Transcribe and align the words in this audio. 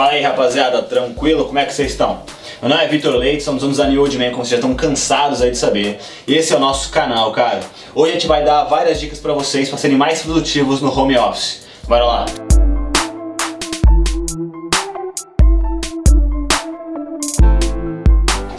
Fala 0.00 0.12
aí 0.12 0.22
rapaziada, 0.22 0.80
tranquilo? 0.80 1.44
Como 1.44 1.58
é 1.58 1.66
que 1.66 1.74
vocês 1.74 1.90
estão? 1.90 2.22
Meu 2.62 2.70
nome 2.70 2.82
é 2.82 2.88
Vitor 2.88 3.14
Leite, 3.16 3.42
somos 3.42 3.62
um 3.62 3.68
Design 3.70 3.98
Old 3.98 4.16
Man, 4.16 4.30
como 4.30 4.36
vocês 4.36 4.48
já 4.48 4.56
estão 4.56 4.72
cansados 4.72 5.42
aí 5.42 5.50
de 5.50 5.58
saber. 5.58 6.00
Esse 6.26 6.54
é 6.54 6.56
o 6.56 6.58
nosso 6.58 6.88
canal, 6.88 7.30
cara. 7.32 7.60
Hoje 7.94 8.12
a 8.12 8.14
gente 8.14 8.26
vai 8.26 8.42
dar 8.42 8.64
várias 8.64 8.98
dicas 8.98 9.18
pra 9.18 9.34
vocês 9.34 9.68
para 9.68 9.76
serem 9.76 9.98
mais 9.98 10.22
produtivos 10.22 10.80
no 10.80 10.90
home 10.90 11.18
office. 11.18 11.66
Bora 11.86 12.06
lá! 12.06 12.49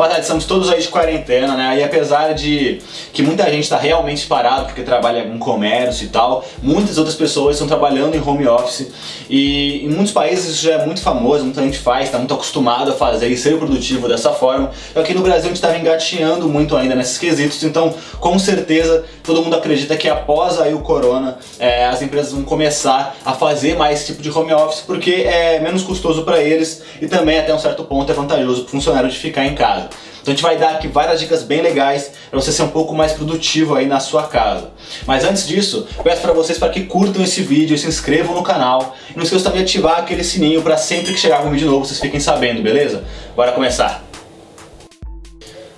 Rapaziada, 0.02 0.24
estamos 0.24 0.46
todos 0.46 0.68
aí 0.72 0.82
de 0.82 0.88
quarentena, 0.88 1.56
né? 1.56 1.78
E 1.78 1.84
apesar 1.84 2.34
de 2.34 2.82
que 3.14 3.22
muita 3.22 3.44
gente 3.52 3.66
está 3.66 3.78
realmente 3.78 4.26
parado 4.26 4.66
porque 4.66 4.82
trabalha 4.82 5.20
em 5.20 5.38
comércio 5.38 6.06
e 6.06 6.10
tal, 6.10 6.44
muitas 6.60 6.98
outras 6.98 7.16
pessoas 7.16 7.58
estão 7.58 7.68
trabalhando 7.68 8.16
em 8.16 8.20
home 8.20 8.48
office 8.48 8.88
e 9.30 9.86
em 9.86 9.90
muitos 9.90 10.12
países 10.12 10.56
isso 10.56 10.64
já 10.64 10.74
é 10.74 10.86
muito 10.88 11.04
famoso, 11.04 11.44
muita 11.44 11.62
gente 11.62 11.78
faz, 11.78 12.06
está 12.06 12.18
muito 12.18 12.34
acostumado 12.34 12.90
a 12.90 12.96
fazer 12.96 13.28
e 13.28 13.38
ser 13.38 13.60
produtivo 13.60 14.08
dessa 14.08 14.32
forma. 14.32 14.72
Aqui 14.96 15.14
no 15.14 15.22
Brasil 15.22 15.44
a 15.44 15.48
gente 15.50 15.58
estava 15.58 15.78
engateando 15.78 16.50
muito 16.50 16.76
ainda 16.76 16.96
nesses 16.96 17.20
quesitos, 17.20 17.62
então 17.62 17.94
com 18.20 18.40
certeza 18.40 19.06
todo 19.22 19.44
mundo 19.44 19.56
acredita 19.56 19.96
que 19.96 20.10
após 20.10 20.60
aí 20.60 20.74
o 20.74 20.80
corona 20.80 21.38
é, 21.60 21.86
as 21.86 22.02
empresas 22.02 22.32
vão 22.32 22.42
começar 22.42 23.16
a 23.24 23.34
fazer 23.34 23.78
mais 23.78 24.00
esse 24.00 24.14
tipo 24.14 24.24
de 24.24 24.32
home 24.32 24.52
office 24.52 24.80
porque 24.80 25.12
é 25.12 25.60
menos 25.60 25.84
custoso 25.84 26.24
para 26.24 26.42
eles 26.42 26.82
e 27.00 27.06
também 27.06 27.38
até 27.38 27.54
um 27.54 27.60
certo 27.60 27.84
ponto 27.84 28.12
é 28.12 28.16
vantajoso 28.16 28.62
para 28.64 28.70
o 28.70 28.72
funcionário 28.72 29.08
de 29.08 29.16
ficar 29.16 29.46
em 29.46 29.54
casa. 29.54 29.91
Então 30.22 30.32
a 30.32 30.36
gente 30.36 30.44
vai 30.44 30.58
dar 30.58 30.76
aqui 30.76 30.88
várias 30.88 31.20
dicas 31.20 31.44
bem 31.44 31.62
legais 31.62 32.12
para 32.30 32.40
você 32.40 32.52
ser 32.52 32.62
um 32.62 32.70
pouco 32.70 32.94
mais 32.94 33.14
produtivo 33.14 33.76
aí 33.76 33.88
na 33.88 34.00
sua 34.00 34.24
casa. 34.24 34.70
Mas 35.08 35.24
antes 35.24 35.48
disso, 35.48 35.88
peço 36.04 36.22
para 36.22 36.32
vocês 36.32 36.60
para 36.60 36.70
que 36.70 36.82
curtam 36.82 37.24
esse 37.24 37.42
vídeo, 37.42 37.78
se 37.78 37.88
inscrevam 37.88 38.36
no 38.36 38.44
canal 38.44 38.96
e 39.10 39.18
não 39.18 39.24
esqueçam 39.24 39.46
também 39.46 39.66
de 39.66 39.72
ativar 39.72 40.00
aquele 40.00 40.24
sininho 40.24 40.62
para 40.62 40.78
sempre 40.78 41.14
que 41.14 41.20
chegar 41.20 41.44
um 41.46 41.50
vídeo 41.50 41.70
novo 41.70 41.86
vocês 41.86 42.00
fiquem 42.00 42.20
sabendo, 42.20 42.62
beleza? 42.62 43.04
Bora 43.36 43.52
começar! 43.52 44.04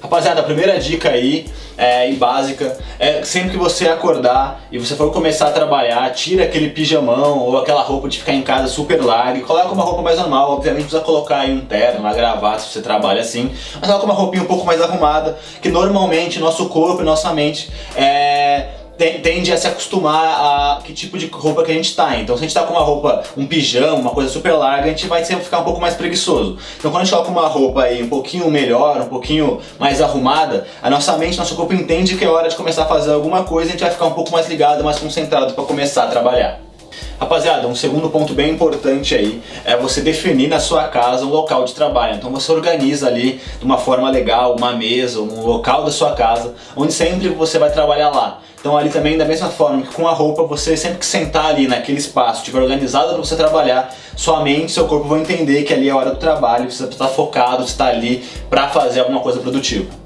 Rapaziada, 0.02 0.42
a 0.42 0.44
primeira 0.44 0.78
dica 0.78 1.10
aí 1.10 1.46
é, 1.78 2.10
e 2.10 2.16
básica 2.16 2.78
é 3.00 3.24
sempre 3.24 3.52
que 3.52 3.58
você 3.58 3.88
acordar 3.88 4.62
e 4.72 4.78
você 4.78 4.96
for 4.96 5.12
começar 5.12 5.48
a 5.48 5.52
trabalhar, 5.52 6.10
tira 6.12 6.44
aquele 6.44 6.70
pijamão 6.70 7.40
ou 7.40 7.58
aquela 7.58 7.82
roupa 7.82 8.08
de 8.08 8.20
ficar 8.20 8.34
em 8.34 8.42
casa 8.42 8.68
super 8.68 9.04
larga 9.04 9.40
e 9.40 9.42
coloca 9.42 9.72
uma 9.72 9.84
roupa 9.84 10.02
mais 10.02 10.18
normal. 10.18 10.52
Obviamente 10.52 10.84
precisa 10.84 11.02
colocar 11.02 11.40
aí 11.40 11.54
um 11.54 11.62
terno, 11.62 12.00
uma 12.00 12.14
gravata 12.14 12.60
se 12.60 12.70
você 12.70 12.82
trabalha 12.82 13.22
assim, 13.22 13.52
mas 13.80 13.90
coloca 13.90 14.06
uma 14.06 14.14
roupinha 14.14 14.44
um 14.44 14.48
pouco 14.48 14.66
mais 14.66 14.82
arrumada, 14.82 15.38
que 15.62 15.70
normalmente 15.70 16.40
nosso 16.40 16.70
corpo 16.70 17.02
e 17.02 17.06
nossa 17.06 17.34
mente 17.34 17.72
é 17.96 18.83
tende 18.98 19.52
a 19.52 19.58
se 19.58 19.68
acostumar 19.68 20.78
a 20.78 20.82
que 20.84 20.94
tipo 20.94 21.18
de 21.18 21.28
roupa 21.28 21.64
que 21.64 21.72
a 21.72 21.76
gente 21.76 21.96
tá. 21.96 22.18
Então 22.18 22.38
se 22.38 22.44
a 22.44 22.48
gente 22.48 22.54
tá 22.54 22.64
com 22.64 22.74
uma 22.74 22.84
roupa, 22.84 23.24
um 23.36 23.46
pijama, 23.46 23.96
uma 23.96 24.12
coisa 24.12 24.30
super 24.30 24.54
larga, 24.54 24.86
a 24.86 24.90
gente 24.90 25.08
vai 25.08 25.24
sempre 25.26 25.44
ficar 25.44 25.60
um 25.60 25.64
pouco 25.64 25.82
mais 25.82 25.96
preguiçoso. 25.96 26.58
Então 26.78 26.92
quando 26.92 27.02
a 27.02 27.06
gente 27.06 27.14
coloca 27.14 27.32
uma 27.32 27.48
roupa 27.48 27.84
aí 27.84 28.04
um 28.04 28.10
pouquinho 28.10 28.50
melhor, 28.50 29.02
um 29.02 29.08
pouquinho 29.08 29.60
mais 29.80 30.02
arrumada, 30.02 30.68
a 30.82 30.90
nossa 30.90 31.18
mente, 31.18 31.38
nosso 31.38 31.56
corpo 31.56 31.74
entende 31.74 32.16
que 32.16 32.24
é 32.24 32.30
hora 32.30 32.50
de 32.50 32.56
começar 32.56 32.84
a 32.84 32.88
fazer 32.88 33.14
alguma 33.14 33.44
coisa 33.44 33.70
a 33.70 33.72
gente 33.72 33.82
vai 33.82 33.92
ficar 33.92 34.06
um 34.06 34.14
pouco 34.14 34.32
mais 34.32 34.48
ligado, 34.48 34.84
mais 34.84 35.00
concentrado 35.00 35.54
para 35.54 35.64
começar 35.64 36.04
a 36.04 36.08
trabalhar. 36.08 36.73
Rapaziada, 37.20 37.68
um 37.68 37.76
segundo 37.76 38.10
ponto 38.10 38.34
bem 38.34 38.52
importante 38.52 39.16
aí 39.16 39.42
é 39.64 39.78
você 39.78 40.02
definir 40.02 40.48
na 40.48 40.60
sua 40.60 40.88
casa 40.88 41.26
um 41.26 41.30
local 41.30 41.64
de 41.64 41.74
trabalho. 41.74 42.16
Então 42.16 42.32
você 42.32 42.52
organiza 42.52 43.08
ali 43.08 43.40
de 43.60 43.66
uma 43.66 43.78
forma 43.78 44.10
legal 44.10 44.56
uma 44.56 44.74
mesa, 44.74 45.22
um 45.22 45.46
local 45.46 45.84
da 45.84 45.92
sua 45.92 46.14
casa, 46.14 46.54
onde 46.76 46.92
sempre 46.92 47.30
você 47.30 47.58
vai 47.58 47.72
trabalhar 47.72 48.10
lá. 48.10 48.42
Então 48.60 48.78
ali 48.78 48.90
também 48.90 49.18
da 49.18 49.26
mesma 49.26 49.50
forma 49.50 49.82
que 49.82 49.94
com 49.94 50.08
a 50.08 50.12
roupa, 50.12 50.44
você 50.44 50.78
sempre 50.78 51.00
que 51.00 51.06
sentar 51.06 51.48
ali 51.48 51.68
naquele 51.68 51.98
espaço, 51.98 52.40
estiver 52.40 52.62
organizado 52.62 53.10
para 53.10 53.18
você 53.18 53.36
trabalhar, 53.36 53.94
sua 54.16 54.42
mente, 54.42 54.72
seu 54.72 54.88
corpo 54.88 55.08
vão 55.08 55.20
entender 55.20 55.64
que 55.64 55.74
ali 55.74 55.90
é 55.90 55.92
a 55.92 55.96
hora 55.98 56.12
do 56.12 56.18
trabalho, 56.18 56.72
você 56.72 56.86
está 56.86 57.08
focado, 57.08 57.64
está 57.64 57.88
ali 57.88 58.24
para 58.50 58.70
fazer 58.70 59.02
alguma 59.02 59.20
coisa 59.20 59.40
produtiva. 59.40 60.03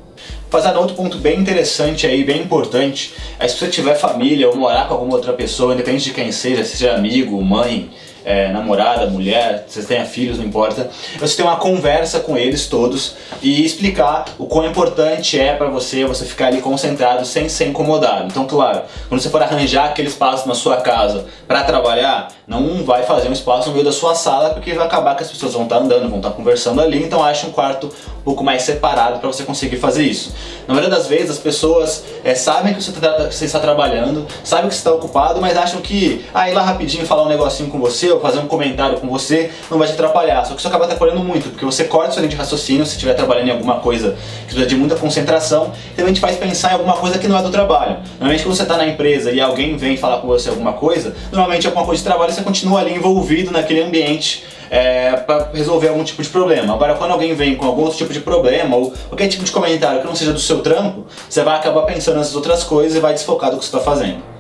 Rapaziada, 0.48 0.80
outro 0.80 0.95
ponto 0.95 1.17
bem 1.17 1.42
interessante 1.42 2.08
aí, 2.08 2.23
bem 2.23 2.42
importante, 2.42 3.13
é 3.38 3.46
se 3.50 3.58
você 3.58 3.68
tiver 3.68 3.96
família 3.96 4.47
ou 4.47 4.56
morar 4.56 4.88
com 4.88 4.94
alguma 4.94 5.16
outra 5.16 5.34
pessoa, 5.34 5.74
independente 5.74 6.06
de 6.06 6.13
quem 6.13 6.31
seja, 6.31 6.63
seja 6.63 6.96
amigo, 6.96 7.41
mãe, 7.44 7.90
é, 8.27 8.51
namorada, 8.51 9.07
mulher, 9.07 9.63
vocês 9.65 9.85
tenham 9.85 10.05
filhos, 10.05 10.38
não 10.38 10.43
importa, 10.43 10.89
você 11.17 11.38
tem 11.38 11.45
uma 11.45 11.55
conversa 11.55 12.19
com 12.19 12.38
eles 12.38 12.67
todos 12.67 13.15
e 13.41 13.65
explicar 13.65 14.25
o 14.38 14.45
quão 14.47 14.65
importante 14.67 15.39
é 15.39 15.55
para 15.55 15.69
você 15.69 16.03
você 16.03 16.25
ficar 16.25 16.47
ali 16.47 16.59
concentrado 16.59 17.25
sem 17.25 17.47
ser 17.47 17.67
incomodado. 17.67 18.25
Então, 18.25 18.45
claro, 18.45 18.81
quando 19.07 19.21
você 19.21 19.29
for 19.29 19.41
arranjar 19.41 19.85
aquele 19.85 20.09
espaço 20.09 20.45
na 20.45 20.53
sua 20.53 20.75
casa 20.81 21.25
para 21.47 21.63
trabalhar, 21.63 22.27
não 22.45 22.83
vai 22.83 23.03
fazer 23.03 23.29
um 23.29 23.33
espaço 23.33 23.69
no 23.69 23.73
meio 23.73 23.85
da 23.85 23.91
sua 23.93 24.13
sala 24.13 24.49
porque 24.49 24.73
vai 24.73 24.85
acabar 24.85 25.15
que 25.15 25.23
as 25.23 25.29
pessoas 25.29 25.53
vão 25.53 25.63
estar 25.63 25.77
andando, 25.77 26.09
vão 26.09 26.17
estar 26.17 26.31
conversando 26.31 26.81
ali, 26.81 27.03
então 27.03 27.23
ache 27.23 27.45
um 27.45 27.51
quarto 27.51 27.88
um 27.88 28.23
pouco 28.23 28.44
mais 28.44 28.63
separado 28.63 29.19
para 29.19 29.27
você 29.27 29.44
conseguir 29.44 29.77
fazer 29.77 30.03
isso. 30.03 30.33
Na 30.67 30.73
maioria 30.73 30.94
das 30.94 31.07
vezes 31.07 31.31
as 31.31 31.38
pessoas 31.38 32.03
é, 32.23 32.35
sabem 32.35 32.73
que 32.73 32.81
você, 32.83 32.91
tá, 32.91 33.29
você, 33.29 33.45
está 33.45 33.59
trabalhando, 33.59 34.25
sabem 34.44 34.67
que 34.67 34.75
você 34.75 34.79
está 34.79 34.94
ocupado, 34.94 35.39
mas 35.39 35.57
acham 35.57 35.81
que 35.81 36.25
ah, 36.33 36.49
ir 36.49 36.53
lá 36.53 36.61
rapidinho 36.61 37.05
falar 37.05 37.23
um 37.23 37.29
negocinho 37.29 37.69
com 37.69 37.79
você 37.79 38.16
ou 38.17 38.22
fazer 38.22 38.39
um 38.39 38.47
comentário 38.47 39.00
com 39.00 39.07
você 39.07 39.51
não 39.69 39.78
vai 39.78 39.88
te 39.88 39.94
atrapalhar. 39.94 40.44
Só 40.45 40.53
que 40.53 40.59
isso 40.59 40.67
acaba 40.67 40.85
atrapalhando 40.85 41.23
muito, 41.23 41.50
porque 41.50 41.66
você 41.66 41.85
corta 41.85 42.11
sua 42.11 42.22
linha 42.22 42.31
de 42.31 42.35
raciocínio 42.35 42.85
se 42.85 42.94
estiver 42.94 43.13
trabalhando 43.13 43.47
em 43.47 43.51
alguma 43.51 43.79
coisa 43.79 44.17
que 44.39 44.45
precisa 44.45 44.66
de 44.66 44.75
muita 44.75 44.95
concentração, 44.95 45.72
e 45.94 45.95
também 45.95 46.13
te 46.13 46.19
faz 46.19 46.35
pensar 46.35 46.72
em 46.72 46.73
alguma 46.73 46.94
coisa 46.94 47.17
que 47.17 47.27
não 47.27 47.38
é 47.38 47.41
do 47.41 47.50
trabalho. 47.50 47.97
Normalmente 48.19 48.44
quando 48.44 48.56
você 48.56 48.63
está 48.63 48.77
na 48.77 48.88
empresa 48.88 49.31
e 49.31 49.39
alguém 49.39 49.77
vem 49.77 49.97
falar 49.97 50.17
com 50.17 50.27
você 50.27 50.50
alguma 50.50 50.73
coisa, 50.73 51.16
normalmente 51.31 51.66
é 51.66 51.69
alguma 51.69 51.85
coisa 51.85 52.01
de 52.01 52.07
trabalho 52.07 52.31
você 52.33 52.41
continua 52.41 52.81
ali 52.81 52.94
envolvido 52.94 53.51
naquele 53.51 53.81
ambiente 53.81 54.45
é, 54.69 55.11
para 55.16 55.50
resolver 55.53 55.89
algum 55.89 56.03
tipo 56.03 56.22
de 56.22 56.29
problema. 56.29 56.73
Agora, 56.73 56.95
quando 56.95 57.11
alguém 57.11 57.33
vem 57.33 57.56
com 57.56 57.66
algum 57.66 57.83
outro 57.83 57.97
tipo 57.97 58.13
de 58.13 58.19
problema 58.19 58.75
ou 58.75 58.94
qualquer 59.07 59.27
tipo 59.27 59.44
de 59.44 59.51
comentário 59.51 60.01
que 60.01 60.07
não 60.07 60.16
seja 60.16 60.33
do 60.33 60.39
seu 60.39 60.59
trampo, 60.59 61.06
você 61.29 61.41
vai 61.44 61.56
acabar 61.56 61.83
pensando 61.83 62.17
nessas 62.17 62.35
outras 62.35 62.63
coisas 62.63 62.97
e 62.97 63.00
vai 63.00 63.13
desfocar 63.13 63.51
do 63.51 63.57
que 63.57 63.66
você 63.66 63.75
está 63.75 63.79
fazendo. 63.79 64.37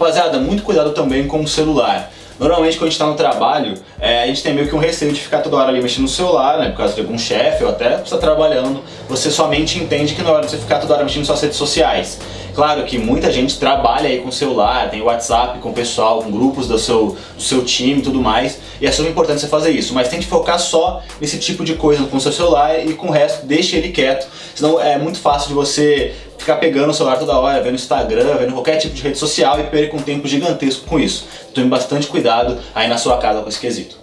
Rapaziada, 0.00 0.38
muito 0.38 0.62
cuidado 0.62 0.92
também 0.92 1.26
com 1.26 1.42
o 1.42 1.46
celular. 1.46 2.10
Normalmente 2.38 2.78
quando 2.78 2.84
a 2.84 2.86
gente 2.86 2.92
está 2.92 3.06
no 3.06 3.16
trabalho, 3.16 3.74
é, 4.00 4.22
a 4.22 4.26
gente 4.26 4.42
tem 4.42 4.54
meio 4.54 4.66
que 4.66 4.74
um 4.74 4.78
receio 4.78 5.12
de 5.12 5.20
ficar 5.20 5.40
toda 5.42 5.58
hora 5.58 5.68
ali 5.68 5.82
mexendo 5.82 6.04
no 6.04 6.08
celular, 6.08 6.56
né? 6.56 6.70
Por 6.70 6.78
causa 6.78 6.94
de 6.94 7.02
algum 7.02 7.18
chefe 7.18 7.64
ou 7.64 7.68
até 7.68 7.98
você 7.98 8.04
está 8.04 8.16
trabalhando, 8.16 8.80
você 9.06 9.30
somente 9.30 9.78
entende 9.78 10.14
que 10.14 10.22
na 10.22 10.32
hora 10.32 10.46
de 10.46 10.52
você 10.52 10.56
ficar 10.56 10.78
toda 10.78 10.94
hora 10.94 11.04
mexendo 11.04 11.18
nas 11.18 11.26
suas 11.26 11.42
redes 11.42 11.58
sociais. 11.58 12.18
Claro 12.54 12.84
que 12.84 12.96
muita 12.96 13.30
gente 13.30 13.58
trabalha 13.58 14.08
aí 14.08 14.20
com 14.20 14.32
celular, 14.32 14.88
tem 14.88 15.02
WhatsApp 15.02 15.58
com 15.58 15.68
o 15.68 15.72
pessoal, 15.74 16.22
com 16.22 16.30
grupos 16.30 16.66
do 16.66 16.78
seu, 16.78 17.14
do 17.36 17.42
seu 17.42 17.62
time 17.62 18.00
e 18.00 18.02
tudo 18.02 18.22
mais, 18.22 18.58
e 18.80 18.86
é 18.86 18.90
super 18.90 19.10
importante 19.10 19.40
você 19.40 19.48
fazer 19.48 19.70
isso, 19.70 19.92
mas 19.92 20.08
tente 20.08 20.26
focar 20.26 20.58
só 20.58 21.02
nesse 21.20 21.38
tipo 21.38 21.62
de 21.62 21.74
coisa 21.74 22.04
com 22.04 22.16
o 22.16 22.20
seu 22.20 22.32
celular 22.32 22.84
e 22.84 22.94
com 22.94 23.08
o 23.08 23.10
resto 23.10 23.44
deixe 23.44 23.76
ele 23.76 23.90
quieto, 23.90 24.26
senão 24.54 24.80
é 24.80 24.98
muito 24.98 25.18
fácil 25.18 25.48
de 25.48 25.54
você 25.54 26.14
ficar 26.40 26.56
pegando 26.56 26.90
o 26.90 26.94
celular 26.94 27.18
toda 27.18 27.38
hora, 27.38 27.62
vendo 27.62 27.74
Instagram, 27.74 28.36
vendo 28.38 28.52
qualquer 28.52 28.78
tipo 28.78 28.94
de 28.94 29.02
rede 29.02 29.18
social 29.18 29.60
e 29.60 29.64
perder 29.64 29.94
um 29.94 30.02
tempo 30.02 30.26
gigantesco 30.26 30.86
com 30.86 30.98
isso. 30.98 31.26
Tome 31.54 31.68
bastante 31.68 32.06
cuidado 32.06 32.58
aí 32.74 32.88
na 32.88 32.96
sua 32.96 33.18
casa 33.18 33.42
com 33.42 33.48
esse 33.48 33.60
quesito. 33.60 34.00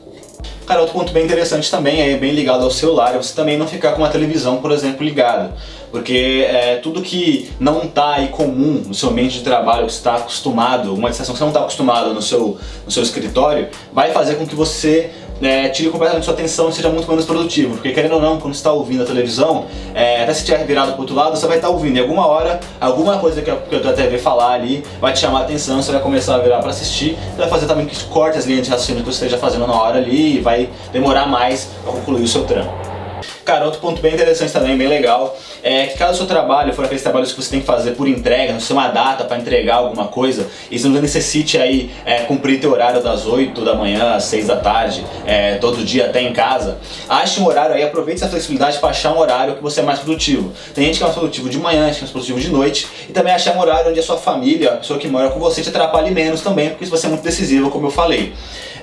Cara, 0.67 0.81
outro 0.81 0.93
ponto 0.93 1.13
bem 1.13 1.23
interessante 1.23 1.71
também, 1.71 2.01
é 2.01 2.17
bem 2.17 2.33
ligado 2.33 2.61
ao 2.61 2.69
celular, 2.69 3.15
é 3.15 3.17
você 3.17 3.33
também 3.33 3.57
não 3.57 3.65
ficar 3.65 3.93
com 3.93 4.01
uma 4.01 4.09
televisão, 4.09 4.57
por 4.57 4.71
exemplo, 4.71 5.03
ligada. 5.03 5.55
Porque 5.89 6.45
é, 6.47 6.75
tudo 6.75 7.01
que 7.01 7.49
não 7.57 7.83
está 7.83 8.15
aí 8.15 8.27
comum 8.27 8.83
no 8.85 8.93
seu 8.93 9.09
ambiente 9.09 9.37
de 9.37 9.45
trabalho, 9.45 9.85
que 9.85 9.93
você 9.93 9.99
está 9.99 10.15
acostumado, 10.15 10.93
uma 10.93 11.09
distração 11.09 11.33
que 11.33 11.39
você 11.39 11.43
não 11.45 11.51
está 11.51 11.61
acostumado 11.61 12.13
no 12.13 12.21
seu, 12.21 12.57
no 12.85 12.91
seu 12.91 13.01
escritório, 13.01 13.69
vai 13.93 14.11
fazer 14.11 14.35
com 14.35 14.45
que 14.45 14.55
você 14.55 15.09
é, 15.41 15.69
tire 15.69 15.89
completamente 15.89 16.23
sua 16.23 16.33
atenção 16.33 16.69
e 16.69 16.73
seja 16.73 16.89
muito 16.89 17.07
menos 17.07 17.25
produtivo. 17.25 17.73
Porque 17.75 17.91
querendo 17.91 18.13
ou 18.13 18.21
não, 18.21 18.39
quando 18.39 18.53
você 18.53 18.59
está 18.59 18.71
ouvindo 18.71 19.03
a 19.03 19.05
televisão, 19.05 19.65
é, 19.93 20.23
até 20.23 20.33
se 20.33 20.45
tiver 20.45 20.65
virado 20.65 20.91
para 20.93 21.01
outro 21.01 21.15
lado, 21.15 21.35
você 21.35 21.47
vai 21.47 21.57
estar 21.57 21.67
tá 21.67 21.73
ouvindo. 21.73 21.97
E 21.97 21.99
alguma 21.99 22.25
hora, 22.27 22.59
alguma 22.79 23.17
coisa 23.17 23.41
que 23.41 23.49
a, 23.49 23.55
que 23.55 23.75
a 23.75 23.93
TV 23.93 24.17
falar 24.17 24.53
ali 24.53 24.83
vai 24.99 25.13
te 25.13 25.19
chamar 25.19 25.39
a 25.39 25.43
atenção, 25.43 25.81
você 25.81 25.91
vai 25.91 26.01
começar 26.01 26.35
a 26.35 26.39
virar 26.39 26.59
para 26.59 26.69
assistir, 26.69 27.17
vai 27.37 27.47
fazer 27.47 27.65
também 27.65 27.85
que 27.85 28.03
corte 28.05 28.37
as 28.37 28.45
linhas 28.45 28.65
de 28.65 28.69
raciocínio 28.69 29.03
que 29.03 29.11
você 29.11 29.25
esteja 29.25 29.37
fazendo 29.37 29.67
na 29.67 29.73
hora 29.73 29.97
ali 29.97 30.37
e 30.37 30.39
vai 30.39 30.69
demorar 30.91 31.27
mais 31.27 31.69
para 31.83 31.93
concluir 31.93 32.23
o 32.23 32.27
seu 32.27 32.43
trampo. 32.45 32.97
Cara, 33.47 33.63
outro 33.63 33.79
ponto 33.79 34.01
bem 34.01 34.13
interessante 34.13 34.51
também, 34.51 34.77
bem 34.77 34.89
legal, 34.89 35.39
é 35.63 35.85
que 35.85 35.97
caso 35.97 36.15
o 36.15 36.17
seu 36.17 36.25
trabalho 36.25 36.73
for 36.73 36.83
aqueles 36.83 37.01
trabalhos 37.01 37.31
que 37.31 37.41
você 37.41 37.49
tem 37.49 37.61
que 37.61 37.65
fazer 37.65 37.91
por 37.91 38.05
entrega, 38.05 38.51
não 38.51 38.59
sei 38.59 38.75
uma 38.75 38.89
data 38.89 39.23
para 39.23 39.37
entregar 39.37 39.75
alguma 39.75 40.09
coisa, 40.09 40.47
e 40.69 40.77
você 40.77 40.89
não 40.89 40.99
necessite 40.99 41.57
aí 41.57 41.89
é, 42.03 42.23
cumprir 42.23 42.59
teu 42.59 42.73
horário 42.73 43.01
das 43.01 43.25
8 43.25 43.63
da 43.63 43.73
manhã 43.73 44.15
às 44.15 44.25
6 44.25 44.47
da 44.47 44.57
tarde, 44.57 45.01
é, 45.25 45.55
todo 45.59 45.81
dia 45.85 46.07
até 46.07 46.21
em 46.21 46.33
casa, 46.33 46.77
ache 47.07 47.39
um 47.39 47.47
horário 47.47 47.73
aí, 47.73 47.83
aproveite 47.83 48.21
essa 48.21 48.29
flexibilidade 48.29 48.79
para 48.79 48.89
achar 48.89 49.13
um 49.13 49.17
horário 49.17 49.55
que 49.55 49.63
você 49.63 49.79
é 49.79 49.83
mais 49.83 49.99
produtivo. 49.99 50.51
Tem 50.73 50.83
gente 50.83 50.97
que 50.97 51.03
é 51.03 51.05
mais 51.05 51.17
produtivo 51.17 51.47
de 51.47 51.57
manhã, 51.57 51.85
gente 51.85 51.93
que 51.93 51.99
é 51.99 52.01
mais 52.01 52.11
produtivo 52.11 52.41
de 52.41 52.49
noite, 52.49 52.85
e 53.07 53.13
também 53.13 53.31
achar 53.31 53.55
um 53.55 53.61
horário 53.61 53.91
onde 53.91 53.99
a 54.01 54.03
sua 54.03 54.17
família, 54.17 54.73
a 54.73 54.75
pessoa 54.75 54.99
que 54.99 55.07
mora 55.07 55.29
com 55.29 55.39
você, 55.39 55.61
te 55.61 55.69
atrapalhe 55.69 56.11
menos 56.11 56.41
também, 56.41 56.71
porque 56.71 56.83
isso 56.83 56.91
vai 56.91 56.99
ser 56.99 57.07
muito 57.07 57.23
decisivo, 57.23 57.71
como 57.71 57.87
eu 57.87 57.91
falei. 57.91 58.33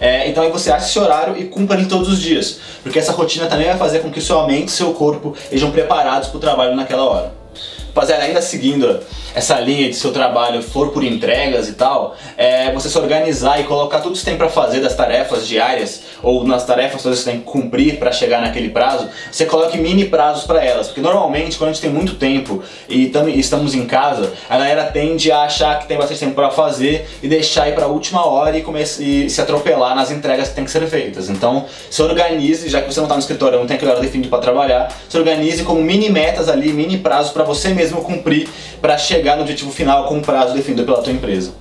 É, 0.00 0.28
então 0.28 0.43
aí 0.43 0.50
você 0.50 0.70
acha 0.70 0.87
esse 0.87 0.99
horário 0.99 1.37
e 1.38 1.44
cumpra 1.44 1.78
ele 1.78 1.87
todos 1.87 2.08
os 2.08 2.20
dias, 2.20 2.58
porque 2.82 2.99
essa 2.99 3.12
rotina 3.12 3.46
também 3.46 3.66
vai 3.66 3.76
fazer 3.76 4.00
com 4.00 4.11
que 4.11 4.20
sua 4.20 4.46
mente 4.46 4.54
e 4.55 4.69
seu 4.69 4.95
corpo 4.95 5.35
estejam 5.37 5.71
preparados 5.71 6.29
para 6.29 6.37
o 6.37 6.41
trabalho 6.41 6.77
naquela 6.77 7.05
hora. 7.05 7.33
Rapaziada, 7.89 8.25
ainda 8.25 8.43
seguindo 8.43 9.01
essa 9.35 9.59
linha 9.59 9.89
de 9.89 9.97
seu 9.97 10.13
trabalho 10.13 10.63
for 10.63 10.91
por 10.91 11.03
entregas 11.03 11.69
e 11.69 11.73
tal, 11.73 12.17
é 12.37 12.73
você 12.73 12.89
se 12.89 12.97
organizar 12.97 13.61
e 13.61 13.65
colocar 13.65 14.01
tudo 14.01 14.13
que 14.13 14.19
você 14.19 14.25
tem 14.25 14.37
para 14.37 14.49
fazer 14.49 14.81
das 14.81 14.95
tarefas 14.95 15.47
diárias 15.47 16.03
ou 16.23 16.45
nas 16.45 16.65
tarefas 16.65 17.03
que 17.03 17.09
você 17.09 17.31
tem 17.31 17.41
que 17.41 17.45
cumprir 17.45 17.99
para 17.99 18.13
chegar 18.13 18.41
naquele 18.41 18.71
prazo, 18.71 19.09
você 19.31 19.45
coloque 19.45 19.77
mini 19.77 20.05
prazos 20.07 20.45
para 20.45 20.65
elas, 20.65 20.87
porque 20.87 21.01
normalmente 21.01 21.59
quando 21.59 21.71
a 21.71 21.73
gente 21.73 21.83
tem 21.83 21.91
muito 21.91 22.15
tempo 22.15 22.63
e 22.89 23.11
estamos 23.37 23.75
em 23.75 23.87
casa, 23.87 24.33
a 24.49 24.57
galera 24.57 24.85
tende 24.85 25.31
a 25.33 25.43
achar 25.43 25.79
que 25.81 25.87
tem 25.87 25.99
bastante 25.99 26.21
tempo 26.21 26.35
para 26.35 26.51
fazer 26.51 27.09
e 27.23 27.29
deixar 27.29 27.69
ir 27.69 27.75
para 27.75 27.87
última 27.87 28.27
hora 28.27 28.57
e, 28.57 28.63
comece, 28.63 29.03
e 29.03 29.31
se 29.31 29.41
atropelar 29.41 29.95
nas 29.95 30.11
entregas 30.11 30.49
que 30.49 30.55
tem 30.55 30.65
que 30.65 30.71
ser 30.71 30.87
feitas. 30.87 31.29
Então, 31.29 31.67
se 31.91 32.03
organize, 32.03 32.69
já 32.69 32.81
que 32.81 32.93
você 32.93 33.01
não 33.01 33.07
está 33.07 33.15
no 33.15 33.21
escritório, 33.21 33.59
não 33.59 33.67
tem 33.67 33.77
aquela 33.77 33.93
hora 33.93 34.01
definida 34.01 34.29
para 34.29 34.39
trabalhar, 34.39 34.93
se 35.09 35.19
organize 35.19 35.65
como 35.65 35.83
mini 35.83 36.09
metas 36.09 36.49
ali, 36.49 36.73
mini 36.73 36.99
prazos 36.99 37.33
para 37.33 37.43
você 37.43 37.71
mesmo 37.71 38.03
cumprir 38.03 38.49
para 38.85 38.99
chegar 38.99 39.37
no 39.37 39.45
objetivo 39.45 39.73
final 39.73 40.05
com 40.05 40.17
um 40.17 40.21
prazo 40.21 40.53
definido 40.53 40.85
pela 40.85 41.01
tua 41.01 41.11
empresa. 41.11 41.55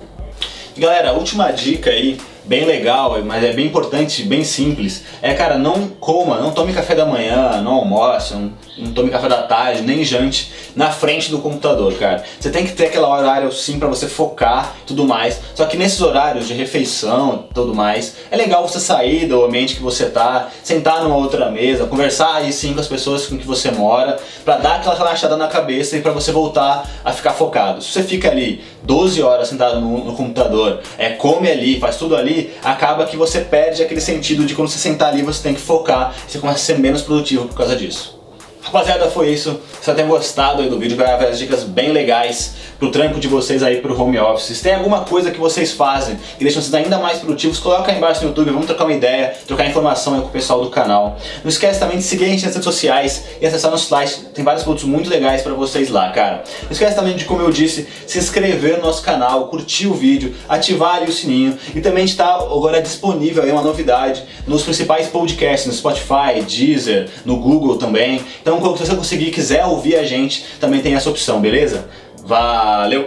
Galera, 0.76 1.14
última 1.14 1.50
dica 1.52 1.88
aí 1.88 2.18
bem 2.44 2.64
legal, 2.64 3.18
mas 3.24 3.42
é 3.42 3.52
bem 3.52 3.66
importante, 3.66 4.22
bem 4.22 4.44
simples. 4.44 5.02
É, 5.22 5.34
cara, 5.34 5.56
não 5.58 5.88
coma, 5.88 6.38
não 6.38 6.52
tome 6.52 6.72
café 6.72 6.94
da 6.94 7.06
manhã, 7.06 7.60
não 7.62 7.72
almoce, 7.74 8.34
não, 8.34 8.52
não 8.78 8.92
tome 8.92 9.10
café 9.10 9.28
da 9.28 9.42
tarde, 9.42 9.82
nem 9.82 10.04
jante 10.04 10.52
na 10.76 10.90
frente 10.90 11.30
do 11.30 11.38
computador, 11.38 11.94
cara. 11.94 12.22
Você 12.38 12.50
tem 12.50 12.66
que 12.66 12.72
ter 12.72 12.86
aquele 12.86 13.04
horário 13.04 13.52
sim 13.52 13.78
para 13.78 13.88
você 13.88 14.06
focar 14.08 14.74
tudo 14.86 15.04
mais. 15.04 15.40
Só 15.54 15.64
que 15.66 15.76
nesses 15.76 16.00
horários 16.00 16.46
de 16.46 16.54
refeição 16.54 17.46
e 17.50 17.54
tudo 17.54 17.74
mais, 17.74 18.16
é 18.30 18.36
legal 18.36 18.66
você 18.66 18.80
sair 18.80 19.26
do 19.26 19.44
ambiente 19.44 19.76
que 19.76 19.82
você 19.82 20.06
tá, 20.06 20.48
sentar 20.62 21.02
numa 21.02 21.16
outra 21.16 21.50
mesa, 21.50 21.86
conversar 21.86 22.34
aí 22.36 22.52
sim 22.52 22.74
com 22.74 22.80
as 22.80 22.88
pessoas 22.88 23.26
com 23.26 23.38
que 23.38 23.46
você 23.46 23.70
mora, 23.70 24.18
para 24.44 24.58
dar 24.58 24.76
aquela 24.76 24.96
relaxada 24.96 25.36
na 25.36 25.48
cabeça 25.48 25.96
e 25.96 26.00
para 26.00 26.12
você 26.12 26.32
voltar 26.32 26.88
a 27.04 27.12
ficar 27.12 27.32
focado. 27.32 27.82
Se 27.82 27.90
você 27.90 28.02
fica 28.02 28.30
ali 28.30 28.62
12 28.84 29.22
horas 29.22 29.48
sentado 29.48 29.80
no, 29.80 30.04
no 30.04 30.14
computador, 30.14 30.80
é, 30.98 31.10
come 31.10 31.50
ali, 31.50 31.80
faz 31.80 31.96
tudo 31.96 32.16
ali, 32.16 32.52
acaba 32.62 33.06
que 33.06 33.16
você 33.16 33.40
perde 33.40 33.82
aquele 33.82 34.00
sentido 34.00 34.44
de 34.44 34.54
quando 34.54 34.68
você 34.68 34.78
sentar 34.78 35.08
ali 35.08 35.22
você 35.22 35.42
tem 35.42 35.54
que 35.54 35.60
focar, 35.60 36.14
você 36.26 36.38
começa 36.38 36.58
a 36.58 36.62
ser 36.62 36.78
menos 36.78 37.02
produtivo 37.02 37.46
por 37.48 37.56
causa 37.56 37.74
disso. 37.74 38.23
Rapaziada, 38.64 39.10
foi 39.10 39.28
isso. 39.28 39.60
Espero 39.78 39.94
tenham 39.94 40.08
gostado 40.08 40.62
aí 40.62 40.70
do 40.70 40.78
vídeo, 40.78 40.96
vai 40.96 41.12
haver 41.12 41.32
dicas 41.34 41.62
bem 41.62 41.92
legais 41.92 42.54
pro 42.78 42.90
trampo 42.90 43.20
de 43.20 43.28
vocês 43.28 43.62
aí 43.62 43.76
pro 43.76 44.00
home 44.00 44.18
office. 44.18 44.56
Se 44.56 44.62
tem 44.62 44.74
alguma 44.74 45.02
coisa 45.02 45.30
que 45.30 45.38
vocês 45.38 45.72
fazem 45.72 46.16
que 46.38 46.42
deixa 46.42 46.60
vocês 46.60 46.72
ainda 46.74 46.98
mais 46.98 47.18
produtivos, 47.18 47.58
coloca 47.58 47.92
aí 47.92 47.98
embaixo 47.98 48.22
no 48.22 48.28
YouTube, 48.28 48.50
vamos 48.50 48.66
trocar 48.66 48.84
uma 48.84 48.92
ideia, 48.94 49.34
trocar 49.46 49.66
informação 49.66 50.14
aí 50.14 50.20
com 50.22 50.28
o 50.28 50.30
pessoal 50.30 50.62
do 50.62 50.70
canal. 50.70 51.16
Não 51.42 51.48
esquece 51.50 51.78
também 51.78 51.98
de 51.98 52.02
seguir 52.02 52.24
a 52.24 52.28
gente 52.28 52.44
nas 52.44 52.54
redes 52.54 52.64
sociais 52.64 53.24
e 53.40 53.46
acessar 53.46 53.70
nosso 53.70 53.86
site, 53.86 54.20
tem 54.34 54.42
vários 54.42 54.62
produtos 54.62 54.88
muito 54.88 55.10
legais 55.10 55.42
para 55.42 55.52
vocês 55.52 55.90
lá, 55.90 56.10
cara. 56.10 56.42
Não 56.62 56.72
esquece 56.72 56.96
também 56.96 57.14
de, 57.14 57.26
como 57.26 57.42
eu 57.42 57.50
disse, 57.50 57.86
se 58.06 58.18
inscrever 58.18 58.78
no 58.78 58.84
nosso 58.84 59.02
canal, 59.02 59.48
curtir 59.48 59.86
o 59.86 59.94
vídeo, 59.94 60.34
ativar 60.48 61.02
o 61.02 61.12
sininho 61.12 61.56
e 61.74 61.80
também 61.80 62.04
está 62.04 62.34
agora 62.34 62.80
disponível 62.80 63.42
aí 63.42 63.50
uma 63.50 63.62
novidade 63.62 64.24
nos 64.46 64.62
principais 64.62 65.06
podcasts, 65.08 65.66
no 65.66 65.72
Spotify, 65.72 66.42
Deezer, 66.46 67.08
no 67.24 67.36
Google 67.36 67.76
também. 67.76 68.20
Então, 68.58 68.76
se 68.76 68.86
você 68.86 68.96
conseguir 68.96 69.30
quiser 69.30 69.64
ouvir 69.64 69.96
a 69.96 70.04
gente, 70.04 70.44
também 70.60 70.80
tem 70.80 70.94
essa 70.94 71.10
opção, 71.10 71.40
beleza? 71.40 71.86
Valeu! 72.24 73.04